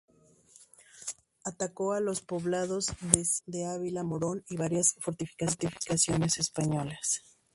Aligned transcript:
Atacó 1.45 1.93
a 1.93 1.99
los 1.99 2.21
poblados 2.21 2.87
de 3.01 3.23
Ciego 3.23 3.43
de 3.55 3.65
Ávila, 3.67 4.03
Morón 4.03 4.43
y 4.49 4.57
varias 4.57 4.95
fortificaciones 4.99 6.39
Españolas. 6.39 7.21